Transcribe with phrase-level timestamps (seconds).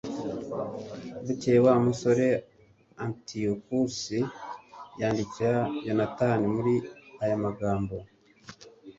[1.25, 2.27] bukeye, wa musore
[3.03, 4.19] antiyokusi
[4.99, 6.73] yandikira yonatani muri
[7.23, 7.95] ayo magambo